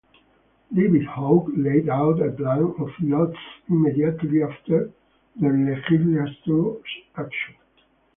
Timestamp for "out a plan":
1.87-2.73